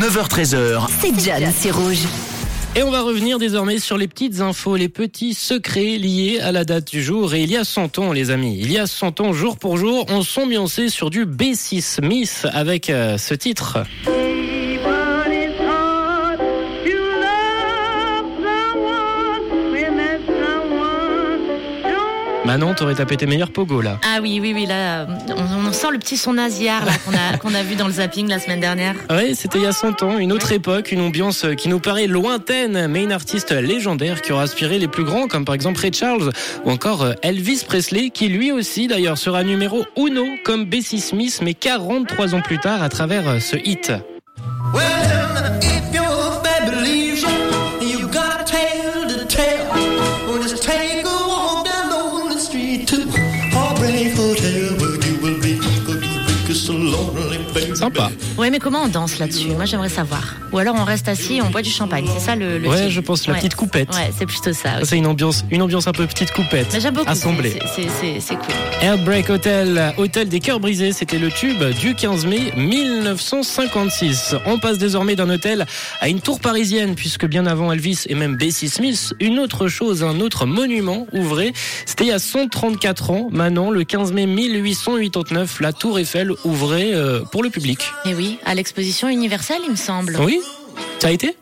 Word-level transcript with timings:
9h13h. 0.00 0.86
C'est 0.98 1.20
John, 1.20 1.52
c'est 1.54 1.70
rouge. 1.70 2.06
Et 2.74 2.82
on 2.82 2.90
va 2.90 3.02
revenir 3.02 3.38
désormais 3.38 3.78
sur 3.78 3.98
les 3.98 4.08
petites 4.08 4.40
infos, 4.40 4.76
les 4.76 4.88
petits 4.88 5.34
secrets 5.34 5.98
liés 5.98 6.40
à 6.40 6.52
la 6.52 6.64
date 6.64 6.90
du 6.90 7.02
jour. 7.02 7.34
Et 7.34 7.42
il 7.42 7.50
y 7.50 7.56
a 7.58 7.64
100 7.64 7.98
ans, 7.98 8.12
les 8.12 8.30
amis, 8.30 8.58
il 8.58 8.72
y 8.72 8.78
a 8.78 8.86
100 8.86 9.20
ans, 9.20 9.34
jour 9.34 9.58
pour 9.58 9.76
jour, 9.76 10.06
on 10.08 10.22
s'ambiançait 10.22 10.88
sur 10.88 11.10
du 11.10 11.26
Bessie 11.26 11.82
Smith 11.82 12.46
avec 12.54 12.88
euh, 12.88 13.18
ce 13.18 13.34
titre. 13.34 13.84
Manon, 22.50 22.74
t'aurais 22.74 22.96
tapé 22.96 23.16
tes 23.16 23.26
meilleurs 23.26 23.52
pogos 23.52 23.80
là. 23.80 24.00
Ah 24.04 24.18
oui, 24.20 24.40
oui, 24.42 24.50
oui, 24.52 24.66
là, 24.66 25.06
on, 25.28 25.68
on 25.68 25.72
sent 25.72 25.86
le 25.92 26.00
petit 26.00 26.16
son 26.16 26.32
nasillard 26.32 26.84
là, 26.84 26.90
qu'on 27.06 27.12
a, 27.12 27.36
qu'on 27.40 27.54
a 27.54 27.62
vu 27.62 27.76
dans 27.76 27.86
le 27.86 27.92
zapping 27.92 28.26
la 28.26 28.40
semaine 28.40 28.58
dernière. 28.58 28.96
Oui, 29.08 29.36
c'était 29.36 29.58
il 29.58 29.62
y 29.62 29.68
a 29.68 29.72
100 29.72 30.02
ans, 30.02 30.18
une 30.18 30.32
autre 30.32 30.50
époque, 30.50 30.90
une 30.90 31.00
ambiance 31.00 31.46
qui 31.56 31.68
nous 31.68 31.78
paraît 31.78 32.08
lointaine, 32.08 32.88
mais 32.88 33.04
une 33.04 33.12
artiste 33.12 33.52
légendaire 33.52 34.20
qui 34.20 34.32
aura 34.32 34.42
inspiré 34.42 34.80
les 34.80 34.88
plus 34.88 35.04
grands, 35.04 35.28
comme 35.28 35.44
par 35.44 35.54
exemple 35.54 35.78
Ray 35.80 35.92
Charles 35.92 36.32
ou 36.64 36.72
encore 36.72 37.04
euh, 37.04 37.12
Elvis 37.22 37.62
Presley, 37.64 38.10
qui 38.10 38.26
lui 38.26 38.50
aussi 38.50 38.88
d'ailleurs 38.88 39.16
sera 39.16 39.44
numéro 39.44 39.84
uno 39.96 40.26
comme 40.44 40.64
Bessie 40.64 41.00
Smith, 41.00 41.38
mais 41.44 41.54
43 41.54 42.34
ans 42.34 42.40
plus 42.40 42.58
tard 42.58 42.82
à 42.82 42.88
travers 42.88 43.28
euh, 43.28 43.38
ce 43.38 43.54
hit. 43.64 43.92
Well, 44.74 45.10
Sympa. 57.74 58.10
Ouais, 58.38 58.50
mais 58.50 58.58
comment 58.58 58.82
on 58.84 58.88
danse 58.88 59.18
là-dessus? 59.18 59.48
Moi, 59.50 59.64
j'aimerais 59.64 59.88
savoir. 59.88 60.34
Ou 60.52 60.58
alors 60.58 60.74
on 60.78 60.84
reste 60.84 61.08
assis 61.08 61.36
et 61.36 61.42
on 61.42 61.50
boit 61.50 61.62
du 61.62 61.70
champagne. 61.70 62.06
C'est 62.12 62.24
ça 62.24 62.36
le, 62.36 62.58
le 62.58 62.68
Ouais, 62.68 62.76
film 62.78 62.90
je 62.90 63.00
pense 63.00 63.26
la 63.26 63.34
Ouais. 63.34 63.38
petite 63.38 63.54
coupette. 63.54 63.94
Ouais, 63.94 64.10
c'est 64.18 64.26
plutôt 64.26 64.52
ça. 64.52 64.78
Ça, 64.80 64.84
C'est 64.84 64.96
une 64.98 65.06
ambiance, 65.06 65.44
une 65.50 65.62
ambiance 65.62 65.86
un 65.86 65.92
peu 65.92 66.06
petite 66.06 66.32
coupette. 66.32 66.68
Mais 66.72 66.80
j'aime 66.80 66.94
beaucoup. 66.94 67.08
Assemblée. 67.10 67.58
C'est- 67.74 68.34
cool. 68.34 68.54
Heartbreak 68.82 69.28
Hotel, 69.30 69.94
Hôtel 69.98 70.28
des 70.28 70.40
cœurs 70.40 70.58
brisés, 70.60 70.92
c'était 70.92 71.18
le 71.18 71.30
tube 71.30 71.62
du 71.80 71.94
15 71.94 72.26
mai 72.26 72.52
1956. 72.56 74.34
On 74.46 74.58
passe 74.58 74.78
désormais 74.78 75.16
d'un 75.16 75.28
hôtel 75.30 75.66
à 76.00 76.08
une 76.08 76.20
tour 76.20 76.40
parisienne, 76.40 76.94
puisque 76.94 77.26
bien 77.26 77.46
avant 77.46 77.72
Elvis 77.72 78.04
et 78.08 78.14
même 78.14 78.36
Bessie 78.36 78.68
Smith, 78.68 79.14
une 79.20 79.38
autre 79.38 79.68
chose, 79.68 80.02
un 80.02 80.20
autre 80.20 80.46
monument 80.46 81.06
ouvrait. 81.12 81.52
C'était 81.86 82.04
il 82.04 82.08
y 82.08 82.12
a 82.12 82.18
134 82.18 83.10
ans, 83.10 83.28
Manon, 83.30 83.70
le 83.70 83.84
15 83.84 84.12
mai 84.12 84.26
1889, 84.26 85.60
la 85.60 85.72
tour 85.72 85.98
Eiffel 85.98 86.32
ouvrait 86.44 86.69
euh, 86.72 87.20
pour 87.30 87.42
le 87.42 87.50
public. 87.50 87.80
Et 88.04 88.14
oui, 88.14 88.38
à 88.44 88.54
l'exposition 88.54 89.08
universelle, 89.08 89.60
il 89.64 89.70
me 89.70 89.76
semble. 89.76 90.16
Oui 90.20 90.40
Ça 90.98 91.08
a 91.08 91.10
été 91.10 91.36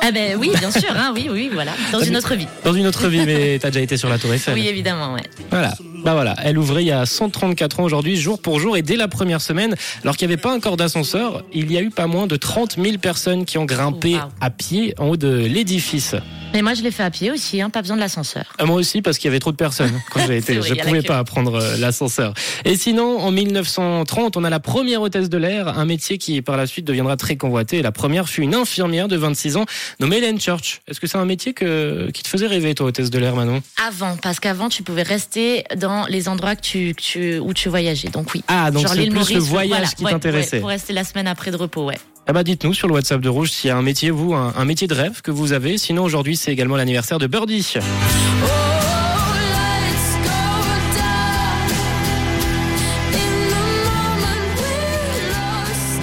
Ah 0.00 0.10
ben 0.12 0.36
oui, 0.38 0.50
bien 0.58 0.70
sûr. 0.70 0.90
Hein, 0.96 1.12
oui, 1.14 1.28
oui, 1.30 1.50
voilà. 1.52 1.72
Dans 1.92 2.00
une 2.00 2.16
autre 2.16 2.34
vie. 2.34 2.46
Dans 2.64 2.72
une 2.74 2.86
autre 2.86 3.08
vie, 3.08 3.24
mais 3.26 3.58
t'as 3.58 3.70
déjà 3.70 3.80
été 3.80 3.96
sur 3.96 4.08
la 4.08 4.18
tour 4.18 4.32
Eiffel. 4.32 4.54
Oui, 4.54 4.66
évidemment, 4.68 5.14
ouais. 5.14 5.22
Voilà. 5.50 5.74
Bah 6.04 6.14
voilà, 6.14 6.34
elle 6.42 6.58
ouvrait 6.58 6.82
il 6.82 6.88
y 6.88 6.92
a 6.92 7.06
134 7.06 7.78
ans 7.80 7.84
aujourd'hui, 7.84 8.16
jour 8.16 8.40
pour 8.40 8.58
jour, 8.58 8.76
et 8.76 8.82
dès 8.82 8.96
la 8.96 9.06
première 9.06 9.40
semaine, 9.40 9.76
alors 10.02 10.16
qu'il 10.16 10.26
n'y 10.26 10.34
avait 10.34 10.42
pas 10.42 10.52
encore 10.52 10.76
d'ascenseur, 10.76 11.44
il 11.52 11.70
y 11.70 11.76
a 11.78 11.80
eu 11.80 11.90
pas 11.90 12.08
moins 12.08 12.26
de 12.26 12.34
30 12.36 12.76
000 12.82 12.98
personnes 12.98 13.44
qui 13.44 13.58
ont 13.58 13.64
grimpé 13.64 14.14
Wow. 14.14 14.20
à 14.40 14.50
pied 14.50 14.94
en 14.98 15.08
haut 15.08 15.16
de 15.16 15.28
l'édifice. 15.46 16.16
Mais 16.54 16.60
moi, 16.60 16.74
je 16.74 16.82
l'ai 16.82 16.90
fait 16.90 17.02
à 17.02 17.10
pied 17.10 17.30
aussi, 17.30 17.62
hein, 17.62 17.70
pas 17.70 17.80
besoin 17.80 17.96
de 17.96 18.00
l'ascenseur. 18.02 18.44
Ah, 18.58 18.66
Moi 18.66 18.76
aussi, 18.76 19.00
parce 19.00 19.16
qu'il 19.16 19.28
y 19.28 19.30
avait 19.30 19.38
trop 19.38 19.52
de 19.52 19.56
personnes 19.56 19.92
quand 20.12 20.20
j'ai 20.26 20.36
été. 20.38 20.58
Vrai, 20.58 20.68
je 20.68 20.74
la 20.74 20.84
pouvais 20.84 21.00
pas 21.02 21.22
prendre 21.24 21.54
euh, 21.54 21.76
l'ascenseur. 21.78 22.34
Et 22.66 22.76
sinon, 22.76 23.20
en 23.20 23.30
1930, 23.30 24.36
on 24.36 24.44
a 24.44 24.50
la 24.50 24.60
première 24.60 25.00
hôtesse 25.00 25.30
de 25.30 25.38
l'air, 25.38 25.78
un 25.78 25.84
métier 25.86 26.18
qui 26.18 26.42
par 26.42 26.58
la 26.58 26.66
suite 26.66 26.84
deviendra 26.84 27.16
très 27.16 27.36
convoité. 27.36 27.80
La 27.80 27.90
première 27.92 28.28
fut 28.28 28.42
une 28.42 28.54
infirmière 28.54 29.08
de 29.08 29.16
26 29.16 29.56
ans, 29.56 29.64
nommée 30.00 30.18
Helen 30.18 30.38
Church. 30.38 30.82
Est-ce 30.88 31.00
que 31.00 31.06
c'est 31.06 31.16
un 31.16 31.24
métier 31.24 31.54
que, 31.54 32.10
qui 32.12 32.22
te 32.22 32.28
faisait 32.28 32.48
rêver, 32.48 32.74
toi, 32.74 32.86
hôtesse 32.88 33.08
de 33.10 33.18
l'air, 33.18 33.34
Manon? 33.34 33.62
Avant, 33.88 34.16
parce 34.20 34.38
qu'avant, 34.40 34.68
tu 34.68 34.82
pouvais 34.82 35.02
rester 35.04 35.64
dans 35.76 35.91
les 36.08 36.28
endroits 36.28 36.56
que 36.56 36.60
tu, 36.60 36.94
que 36.94 37.00
tu, 37.00 37.38
où 37.38 37.52
tu 37.54 37.68
voyageais. 37.68 38.08
Donc 38.08 38.34
oui. 38.34 38.42
Ah, 38.48 38.70
donc 38.70 38.86
c'est 38.88 38.96
plus 39.06 39.10
Maurice, 39.10 39.34
le 39.34 39.40
voyage 39.40 39.70
voilà, 39.70 39.86
qui 39.88 40.04
ouais, 40.04 40.10
t'intéressait. 40.10 40.56
ouais, 40.56 40.60
pour 40.60 40.68
rester 40.70 40.92
la 40.92 41.04
semaine 41.04 41.26
après 41.26 41.50
de 41.50 41.56
repos, 41.56 41.84
ouais. 41.86 41.98
Ah 42.26 42.32
bah 42.32 42.44
dites-nous 42.44 42.74
sur 42.74 42.86
le 42.86 42.94
WhatsApp 42.94 43.20
de 43.20 43.28
Rouge 43.28 43.50
s'il 43.50 43.68
y 43.68 43.70
a 43.70 43.76
un 43.76 43.82
métier, 43.82 44.10
vous, 44.10 44.34
un, 44.34 44.54
un 44.56 44.64
métier 44.64 44.86
de 44.86 44.94
rêve 44.94 45.22
que 45.22 45.30
vous 45.30 45.52
avez. 45.52 45.76
Sinon, 45.78 46.04
aujourd'hui, 46.04 46.36
c'est 46.36 46.52
également 46.52 46.76
l'anniversaire 46.76 47.18
de 47.18 47.26
Birdie. 47.26 47.66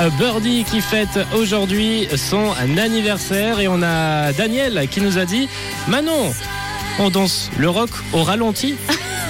Euh, 0.00 0.10
Birdie 0.18 0.64
qui 0.64 0.80
fête 0.80 1.18
aujourd'hui 1.36 2.08
son 2.16 2.50
anniversaire 2.78 3.60
et 3.60 3.68
on 3.68 3.80
a 3.82 4.32
Daniel 4.32 4.88
qui 4.90 5.00
nous 5.00 5.18
a 5.18 5.24
dit 5.24 5.48
Manon, 5.88 6.32
on 6.98 7.10
danse 7.10 7.50
le 7.58 7.68
rock 7.68 7.90
au 8.12 8.22
ralenti 8.24 8.74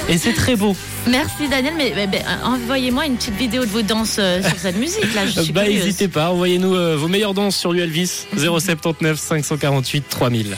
et 0.08 0.18
c'est 0.18 0.32
très 0.34 0.56
beau. 0.56 0.76
Merci 1.08 1.48
Daniel, 1.50 1.74
mais, 1.76 1.92
mais- 1.94 2.06
mais, 2.06 2.20
euh, 2.20 2.44
envoyez-moi 2.46 3.06
une 3.06 3.16
petite 3.16 3.36
vidéo 3.36 3.62
de 3.64 3.70
vos 3.70 3.82
danses 3.82 4.16
euh, 4.18 4.42
sur 4.42 4.58
cette 4.58 4.76
musique 4.76 5.14
là. 5.14 5.26
Je 5.26 5.40
suis 5.40 5.52
Bah 5.52 5.64
n'hésitez 5.66 6.08
pas, 6.08 6.30
envoyez-nous 6.30 6.74
euh, 6.74 6.96
vos 6.96 7.08
meilleures 7.08 7.34
danses 7.34 7.56
sur 7.56 7.72
du 7.72 7.80
Elvis 7.80 8.26
079 8.36 9.18
548 9.18 10.04
3000. 10.08 10.56